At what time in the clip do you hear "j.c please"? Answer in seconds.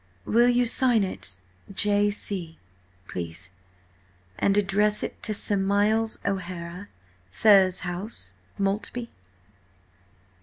1.71-3.51